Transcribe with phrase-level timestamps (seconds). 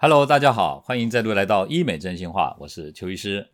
[0.00, 3.48] Hello，大家好，欢迎再度来到医美真心话，我是邱医师。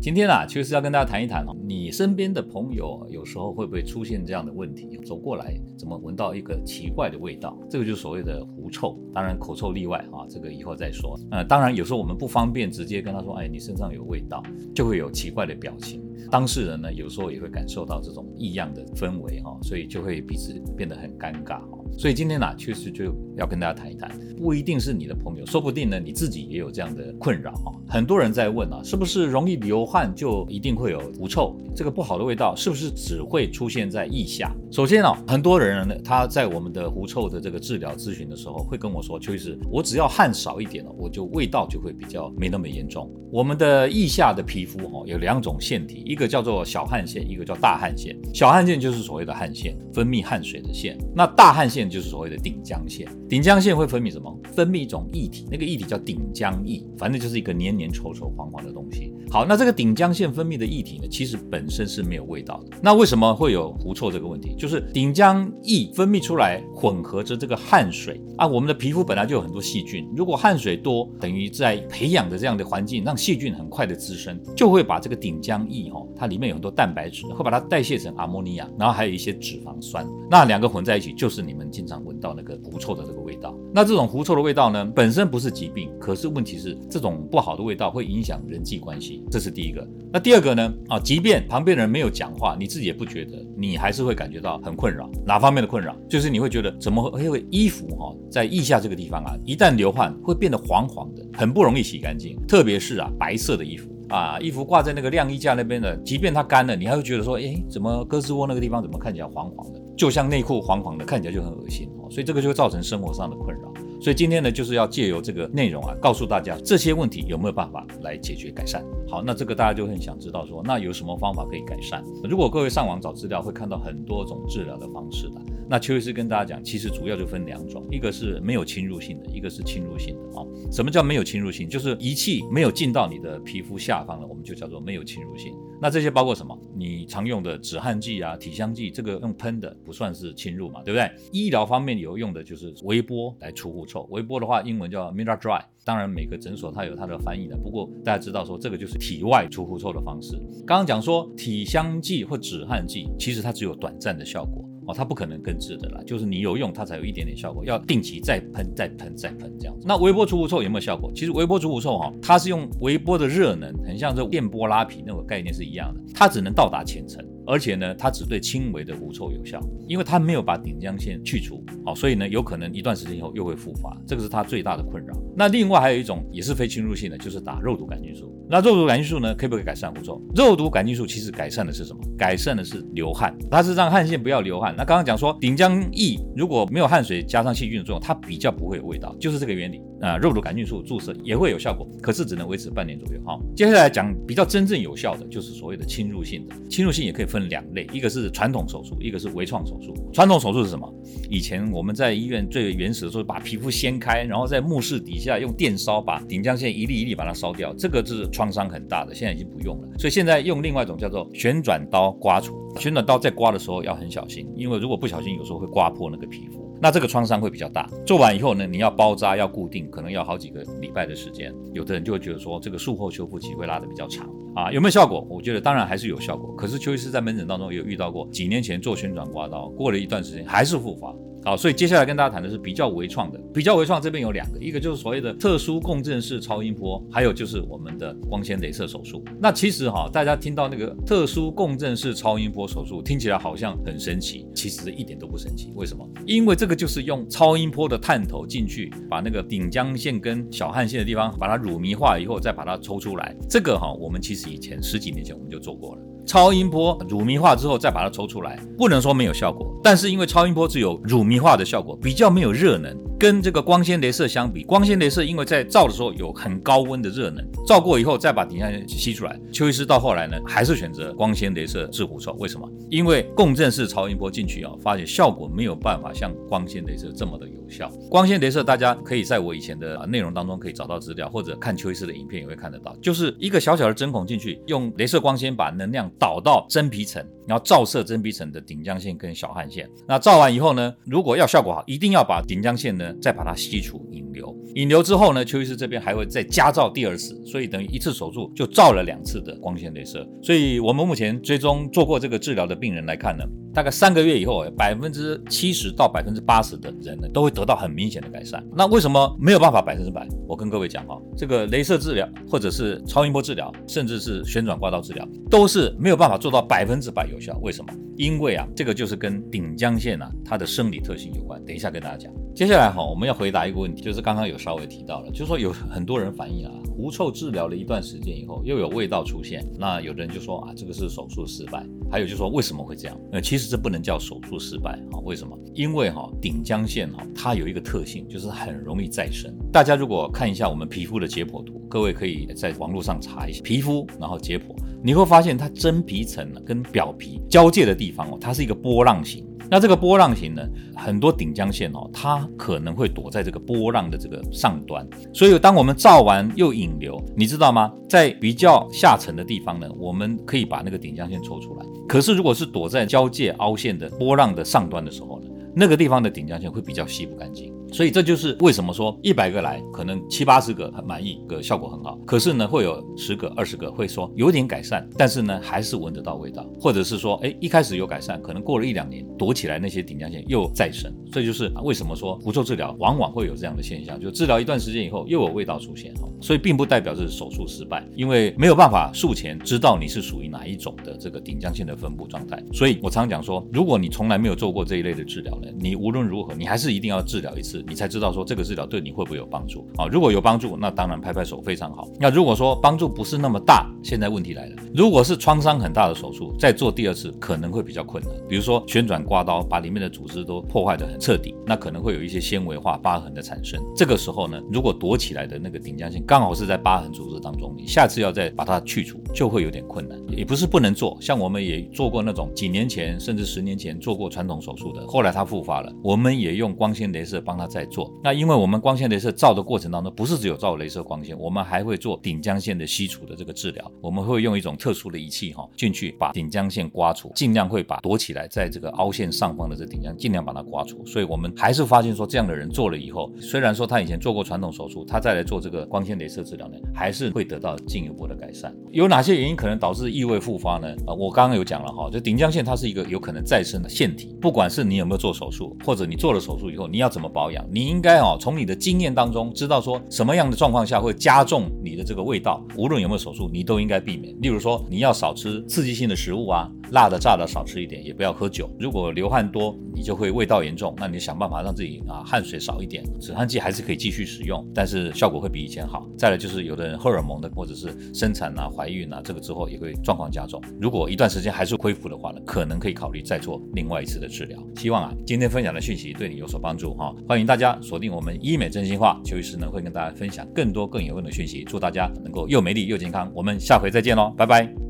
[0.00, 4.96] 今天啊，其实要跟大家谈一谈，你身边的朋友有时候会不会出现这样的问题？
[5.04, 7.58] 走过来怎么闻到一个奇怪的味道？
[7.68, 11.18] 这个就是所谓的狐臭，当然口臭例外啊，这个以后再说。
[11.32, 14.40] 呃，当然有时候我们不方便直接跟他说，哎，你身上有味道，
[14.72, 16.00] 就会有奇怪的表情。
[16.30, 21.78] 当事人呢，有时候也会感受到这种异样的氛围哈，所以就会彼此变得很尴尬哈。
[21.96, 27.72] 所以今天呢，确实就要跟大家谈一谈，不一定是你的朋友，说不定呢你自己也有这样的困扰哈。
[27.88, 31.56] 很多人在问啊，是不是容易流汗就一定会有狐臭？
[31.74, 34.54] 这个不好的味道是不是只会出现在腋下？
[34.70, 43.10] 首先啊，很多人呢他在我们的狐臭的这个治疗咨询的时候，会跟我说，邱医师，我只要汗少一点了，我就味道就会比较没那么严重。
[43.30, 48.18] 我们的腋下的皮肤哈有两种腺体，一个叫做小汗腺，一个叫大汗腺。
[48.32, 50.96] 小汗腺就是所谓的汗腺，分泌汗水的腺。
[51.14, 53.06] 那大汗腺就是所谓的顶浆腺。
[53.28, 54.34] 顶浆腺会分泌什么？
[54.54, 59.07] 分泌一种液体，那个液体叫顶浆液，反正就是一个黏黏稠稠黄黄的东西。
[59.30, 62.76] 好，那这个顶浆腺分泌的液体呢，其实本身是没有味道的。
[62.82, 64.54] 那为什么会有狐臭这个问题？
[64.56, 83.54] 就是顶浆液分泌出来混合着这个汗水啊，我们的皮肤本来就有很多细菌，如果汗水多，等于在培养的这样的环境，让细菌很快的滋生，就会把这个顶浆液哈，它里面有很多蛋白质，会把它代谢成阿莫尼亚，然后还有一些脂肪酸，那两个混在一起，就是你们经常闻到那个狐臭的这个味道。
[83.74, 89.86] 那这种狐臭的味道呢，本身不是疾病，可是问题是这种不好的味道会影响人际关系，这是第一个。
[90.12, 90.72] 那第二个呢？
[90.88, 95.08] 啊，即便旁边的人没有讲话，你自己也不觉得，你还是会感觉到很困扰。
[95.26, 95.94] 哪方面的困扰？
[96.08, 102.38] 就是你会觉得怎么会衣服哈，在腋下这个地方啊，一旦流汗会变得黄黄的，很不容易洗干净。
[102.46, 112.08] 特别是啊，白色的衣服啊，衣服挂在那个晾衣架那边的，即便它干了，你还会觉得说，哎，怎么胳肢窝那个地方怎么看起来黄黄的，就像内裤黄黄的，看起来就很恶心哦。
[112.10, 113.67] 所以这个就会造成生活上的困扰。
[114.00, 118.84] 所以今天呢，就是要借由这个内容啊，告诉大家这些问题有没有办法来解决改善。
[119.08, 122.02] 好，那这个大家就很想知道说，那有什么方法可以改善？
[122.22, 125.40] 如果各位上网找资料，会看到很多种治疗的方式的。
[125.70, 130.46] 那邱医师跟大家讲，其实主要就分两种，一个是没有侵入性的，一个是侵入性的啊。
[130.72, 131.68] 什么叫没有侵入性？
[131.68, 135.54] 就是仪器没有进到你的皮肤下方了，我们就叫做没有侵入性。
[135.80, 136.58] 那这些包括什么？
[136.74, 141.10] 你常用的止汗剂啊、体香剂，这个用喷的不算是侵入嘛，对不对？
[141.32, 150.34] 医疗方面有用的就是微波来除狐臭，微波的话英文叫 Mira Dry，当然每个诊所它有它的翻译的，不过大家知道说这个就是体外除狐臭的方式。
[150.66, 154.67] 刚刚讲说体香剂或止汗剂，其实它只有短暂的效果。
[154.88, 159.86] 哦，它不可能根治的啦，就是你有用，它才有一点点效果，要定期再喷、再喷、再喷这样子。
[159.86, 161.12] 那微波除狐臭有没有效果？
[161.14, 167.22] 其实微波除狐臭哈，它是用微波的热能，很像这电波拉皮那种概念是一样的，它只能到达浅层。
[167.48, 175.14] 而且呢，它只对轻微的狐臭有效，因为它没有把顶浆腺去除，好，所以呢，有可能一段时间以后又会复发，这个是它最大的困扰。
[175.34, 178.30] 那另外还有一种也是非侵入性的，就是打肉毒杆菌素。
[178.50, 180.20] 那肉毒杆菌素呢，可不可以改善狐臭？
[180.34, 182.00] 肉毒杆菌素其实改善的是什么？
[182.18, 184.74] 改善的是流汗，它是让汗腺不要流汗。
[184.76, 189.80] 那刚刚讲说顶浆液如果没有汗水加上细菌的作用，它比较不会有味道，就是这个原理。
[190.00, 193.20] 啊，肉毒杆菌素注射也会有效果，可是只能维持半年左右。
[193.24, 196.54] 好，接下来讲比较真正有效的，就是所谓的侵入性的。
[196.70, 199.94] 侵入性也可以分分两类，一个是传统手术，一个是微创手术。
[200.12, 200.92] 传统手术是什么？
[201.30, 209.88] 以前我们在医院最原始的时候，把皮肤掀开，然后在目视底下用电烧把顶浆线一粒一粒把它烧掉，这个是创伤很大的，现在已经不用了。
[209.98, 212.56] 所以现在用另外一种叫做旋转刀刮除。
[212.78, 216.64] 旋转刀在刮的时候要很小心，因为如果不小心，有时候会刮破那个皮肤。
[216.80, 217.90] 那这个创伤会比较大。
[218.06, 221.52] 做完以后呢，你要包扎、要固定，可能要好几个礼拜的时间。
[221.72, 224.30] 有的人就会觉得说，这个术后修复期会拉得比较长
[224.64, 224.72] 啊。
[224.72, 225.26] 有没有效果？
[225.30, 226.54] 我觉得当然还是有效果。
[226.56, 231.14] 可是邱医师在门诊当中也有遇到过，几年前做旋转刮刀，过了一段时间还是复发。
[231.44, 233.38] 好，所以接下来跟大家谈的是比较微创的。
[233.54, 239.24] 比较微创这边有两个，一个就是所谓的特殊共振式超音波，还有就是我们的光纤镭射手术。
[239.40, 245.72] 那其实哈，大家听到那个特殊共振式超音波手术，听起来好像很神奇，其实一点都不神奇。
[245.74, 246.06] 为什么？
[246.26, 253.34] 因为这个就是用超音波的探头进去，把那个顶浆腺跟小汗腺的地方把它乳糜化以后，再把它抽出来。
[253.48, 256.02] 这个哈，我们其实以前十几年前我们就做过了。
[256.28, 262.94] 超音波乳糜化之后再把它抽出来，不能说没有效果，但是因为超音波只有乳糜化的效果，比较没有热能。
[263.18, 269.36] 跟这个光纤镭射相比，光纤镭射因为在照的时候有很高温的热能，照过以后再把顶浆线吸出来。
[269.52, 272.32] 邱医师到后来呢，还是选择光纤镭射治狐臭。
[272.34, 272.70] 为什么？
[272.88, 277.90] 因为共振式超音波进去啊，发现效果没有办法像光纤镭射这么的有效。
[278.08, 289.90] 光纤镭射大家可以在我以前的内容当中可以找到资料，或者看邱医师的影片也会看得到，就是一个小小的针孔进去，用镭射光纤把能量导到真皮层，然后照射真皮层的顶浆线跟小汗腺。
[290.06, 294.56] 那照完以后呢，如果要效果好，一定要把顶浆线呢再把它吸出引流。
[294.74, 300.26] 引流之后呢，邱医师这边还会再加照第二次，所以等于一次手术就照了两次的光线镭射。
[300.42, 303.44] 所以我们目前追踪做过这个治疗的病人来看呢。
[303.78, 308.60] 大概三个月以后，百分之七十到百分之八十的人呢，都会得到很明显的改善。
[308.74, 310.26] 那为什么没有办法百分之百？
[310.48, 317.56] 我跟各位讲哈，这个镭射治疗或者是超音波治疗，甚至是旋转刮刀治疗，都是没有办法做到百分之百有效。
[317.62, 317.94] 为什么？
[318.16, 321.64] 因为啊，这个就是跟顶浆线啊它的生理特性有关。
[321.64, 322.32] 等一下跟大家讲。
[322.56, 329.64] 接下来哈，我们要回答一个问题，就是刚刚有稍微提到了，就是说有很多人反映啊，狐臭治疗了一段时间以后，又有味道出现。
[329.78, 331.86] 那有的人就说啊，这个是手术失败。
[332.10, 333.20] 还有就是说为什么会这样？
[333.32, 335.18] 呃，其实这不能叫手术失败啊。
[335.24, 335.58] 为什么？
[335.74, 339.54] 因为哈顶浆腺哈，它有一个特性，就是很容易再生。
[339.72, 349.46] 大家如果看一下我们皮肤的解剖图，各位可以在网络上查一下皮肤，然后解剖，你会发现它真皮层跟表皮交界的地方哦，它是一个波浪形。
[349.70, 350.62] 那这个波浪形呢，
[350.96, 357.92] 很多顶浆线哦，它可能会躲在这个波浪的这个上端，所以当我们照完又引流，你知道吗？
[358.08, 361.84] 在比较下沉的地方呢，我们可以把那个顶浆线抽出来。
[362.08, 367.72] 可是如果是躲在交界凹陷的波浪的上端的时候呢，那个地方的顶浆线会比较吸不干净。
[367.92, 372.18] 所以这就是为什么说一百个来，可能七八十个很满意，个效果很好。
[372.26, 381.12] 可是呢，会有十个、二十个会说有点改善，但是呢，还是闻得到味道，或者是说，哎，一开始有改善，可能过了一两年，躲起来那些顶浆线又再生。
[381.32, 386.14] 这就是为什么说狐臭治疗往往会有这样的现象，就治疗一段时间以后又有味道出现。
[386.16, 392.62] 哈，所以并不代表是手术失败，因为没有办法术前知道你是属于哪一种的这个顶浆腺的分布状态。
[392.72, 397.77] 所以我常讲说，如果你从来没有做过这一类的治疗呢，你无论如何，你还是一定要治疗一次。
[397.86, 400.06] 你才知道说这个治疗对你会不会有帮助啊？
[400.06, 402.08] 如果有帮助，那当然拍拍手非常好。
[402.18, 408.32] 那如果说帮助不是那么大，现在问题来了，如果是创伤很大的手术，再做第二次可能会比较困难。
[408.48, 413.80] 比如说旋转刮刀把里面的组织都破坏得很彻底，那可能会有一些纤维化疤痕的产生。
[413.94, 420.18] 这个时候呢，如果躲起来的那个顶浆线刚好是在疤痕组织当中，你下次要再把它去除就会有点困难。
[420.28, 428.12] 也不是不能做，像我们也做过那种几年前甚至十年前做过传统手术的，后来它复发了，我们也用光纤镭射帮他在做。
[428.22, 433.90] 那因为我们光线镭射照的过程当中，不是只有照镭射光线，我们还会做顶浆线的吸除的这个治疗。
[434.00, 441.04] 我们会用一种特殊的仪器哈进去把顶浆线刮除，尽量会把躲起来在这个凹陷上方的这顶浆尽量把它刮除。
[441.06, 448.74] 所以我们还是发现说，这样的人做了以后，虽然说他以前做过传统手术，他再来做这个光线镭射治疗呢，还是会得到进一步的改善。
[448.90, 450.88] 有哪些原因可能导致异味复发呢？
[451.06, 464.34] 啊，我刚刚有讲了哈，就顶浆线它是一个有可能再生的腺体，不管是你有没有做手术，或者你做了手术以后你要怎么保养，你应该哦从你的经验当中知道说什么样的状况下会加重你的这个味道，无论有没有手术，你都应该避免。
[464.40, 468.70] 例如说，你要少吃刺激性的食物啊，辣的、炸的少吃一点，也不要喝酒。
[468.78, 476.08] 如果流汗多，你就会味道严重，那你想办法让自己啊汗水少一点，止汗剂还是可以继续使用，但是效果会比以前好。
[476.16, 480.60] 再来就是有的人荷尔蒙的或者是生产啊、怀孕啊，这个之后也会状况加重。
[480.80, 484.58] 如果一段时间还是恢复的话呢，可能可以考虑再做另外一次的治疗。
[484.76, 493.30] 希望啊今天分享的讯息对你有所帮助哈，欢迎大家锁定我们医美真心话，邱医师呢会跟大家分享更多更有用的讯息，祝大家能够又美丽又健康。
[493.34, 494.87] 我们下回再见喽，拜拜。